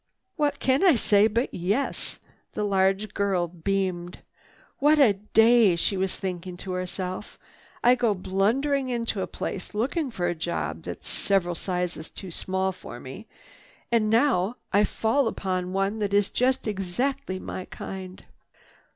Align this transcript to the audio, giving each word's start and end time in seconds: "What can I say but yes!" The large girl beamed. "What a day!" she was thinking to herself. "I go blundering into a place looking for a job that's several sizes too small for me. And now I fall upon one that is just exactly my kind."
"What 0.35 0.57
can 0.57 0.83
I 0.83 0.95
say 0.95 1.27
but 1.27 1.53
yes!" 1.53 2.17
The 2.53 2.63
large 2.63 3.13
girl 3.13 3.47
beamed. 3.47 4.23
"What 4.79 4.97
a 4.97 5.13
day!" 5.13 5.75
she 5.75 5.95
was 5.95 6.15
thinking 6.15 6.57
to 6.57 6.71
herself. 6.71 7.37
"I 7.83 7.93
go 7.93 8.15
blundering 8.15 8.89
into 8.89 9.21
a 9.21 9.27
place 9.27 9.75
looking 9.75 10.09
for 10.09 10.25
a 10.27 10.33
job 10.33 10.81
that's 10.85 11.07
several 11.07 11.53
sizes 11.53 12.09
too 12.09 12.31
small 12.31 12.71
for 12.71 12.99
me. 12.99 13.27
And 13.91 14.09
now 14.09 14.55
I 14.73 14.85
fall 14.85 15.27
upon 15.27 15.71
one 15.71 15.99
that 15.99 16.15
is 16.15 16.29
just 16.29 16.65
exactly 16.65 17.37
my 17.37 17.65
kind." 17.65 18.25